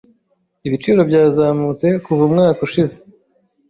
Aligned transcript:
Ibiciro 0.67 1.01
byazamutse 1.09 1.87
kuva 2.05 2.21
umwaka 2.27 2.59
ushize. 2.67 2.97